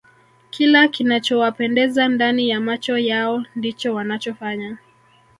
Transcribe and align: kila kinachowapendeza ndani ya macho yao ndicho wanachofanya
kila 0.49 0.87
kinachowapendeza 0.87 2.07
ndani 2.07 2.49
ya 2.49 2.59
macho 2.59 2.97
yao 2.97 3.43
ndicho 3.55 3.93
wanachofanya 3.93 4.77